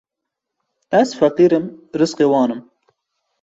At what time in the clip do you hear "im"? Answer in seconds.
1.57-1.65, 2.55-2.61